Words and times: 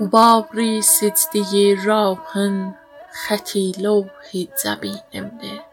غباری 0.00 0.82
سجده 0.82 1.84
راهن 1.84 2.74
خطی 3.12 3.72
لوح 3.78 4.28
جبینimde 4.64 5.70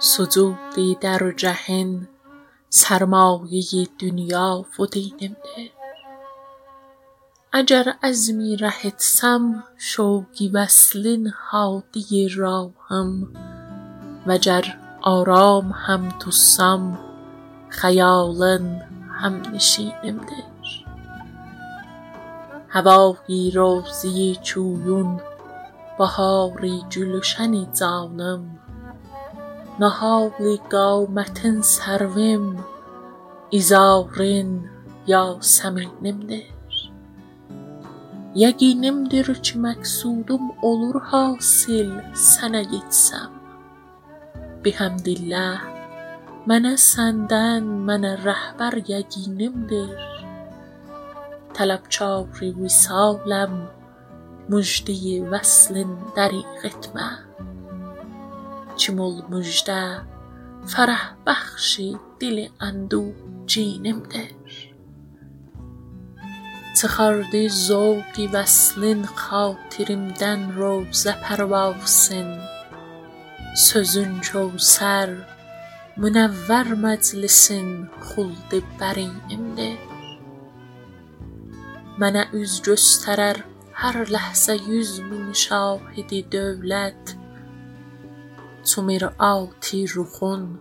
Sucudi 0.00 0.96
در 1.00 1.30
جهان 1.30 2.08
سرمایه 2.72 3.88
دنیا 3.98 4.64
دینimde 4.92 5.70
اگر 7.52 7.94
عزمی 8.02 8.56
ره 8.56 8.80
etsem 8.90 9.62
شوق 9.78 10.36
وصل 10.54 11.30
هادی 11.50 12.28
راهم. 12.28 13.28
وگر 14.26 14.78
آرام 15.02 15.72
هم 15.72 16.08
tutsam 16.20 16.98
خیالın 17.68 18.82
همنشینimdir 19.20 20.50
هوایی 22.68 23.50
روضه 23.50 24.34
جویون 24.34 25.20
بهاری 25.98 26.82
گلشن 26.92 27.72
canım 27.72 28.58
Nahal 29.79 30.31
qamətin 30.71 31.61
sərvim 31.75 32.45
İzarın 33.59 34.51
yasəminimdir 35.11 36.45
Yəqinimdir 38.43 39.29
ki 39.45 39.61
məqsudum 39.65 40.49
olur 40.69 40.97
hasil 41.11 41.93
sənə 42.29 42.63
yetsəm 42.73 43.31
Bihəmdillah 44.65 45.63
mənə 46.49 46.73
səndən 46.89 47.71
mənə 47.87 48.17
rəhbər 48.25 48.81
yəqinimdir 48.91 49.95
طلبکار 51.55 52.25
وصالم 52.59 53.53
مژده 54.49 55.03
وصل 55.31 55.75
دریغ 56.15 56.61
etmə 56.69 57.07
çimul 58.80 59.22
müjde, 59.28 59.82
ferah 60.66 61.12
bahşi 61.26 61.92
dili 62.20 62.50
andu 62.60 63.04
cinimdir. 63.46 64.32
Çıxardı 66.78 67.42
zovqi 67.66 68.24
vəslin 68.34 69.02
xatirimdən 69.20 70.40
rovzə 70.56 71.12
pərvasın, 71.24 72.30
sözün 73.68 74.16
çovsər, 74.28 75.12
münəvvər 76.00 76.72
məclisin 76.86 77.68
xuldi 78.08 78.64
bərimdir. 78.80 79.76
Mənə 82.00 82.30
üz 82.40 82.62
göstərər 82.64 83.44
hər 83.82 84.04
ləhzə 84.14 84.56
yüz 84.70 85.00
min 85.10 85.34
şahidi 85.44 86.24
dövlət, 86.32 87.19
تو 88.74 88.82
میرا 88.82 89.12
آتی 89.18 89.86
رو 89.86 90.04
خون 90.04 90.58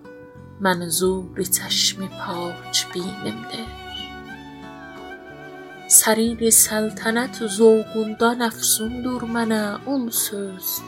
من 0.59 0.90
زوری 0.90 1.46
چشم 1.46 2.08
پاچ 2.08 2.86
بینم 2.94 3.42
ده 3.42 3.66
سریر 5.88 6.50
سلطنت 6.50 7.47
زوگوندا 7.47 8.34
نفسون 8.34 9.02
دور 9.02 9.24
منا 9.24 9.80
اون 9.86 10.09
سوز. 10.09 10.81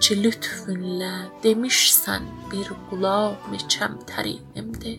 چه 0.00 0.14
لطفن 0.14 0.80
لا 0.80 1.26
دمیشسن 1.42 2.22
بیر 2.50 2.70
قلا 2.90 3.36
میچم 3.50 3.98
ترینم 4.06 4.72
ده 4.72 4.98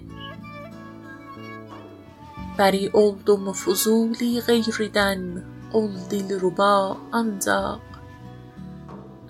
بری 2.57 2.87
اولدم 2.93 3.51
فضولی 3.51 4.41
غیردن 4.41 5.43
اول 5.73 5.99
دل 6.09 6.39
ربا 6.41 6.97
انزاق 7.13 7.81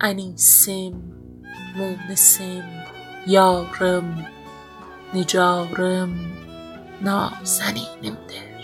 انیسیم 0.00 1.17
مونسم 1.76 2.64
یارم 3.26 4.26
نجارم 5.14 6.12
نازنینimdir 7.00 8.57